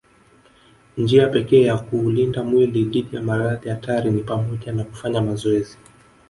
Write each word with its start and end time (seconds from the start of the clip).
Njia 0.97 1.27
pekee 1.27 1.61
ya 1.61 1.77
kuulinda 1.77 2.43
mwili 2.43 2.85
dhidi 2.85 3.15
ya 3.15 3.21
maradhi 3.21 3.69
hatari 3.69 4.11
ni 4.11 4.23
pamoja 4.23 4.71
na 4.71 4.83
kufanya 4.83 5.21
mazoezi 5.21 5.77